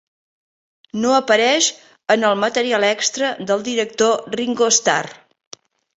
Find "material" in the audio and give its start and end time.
2.45-2.87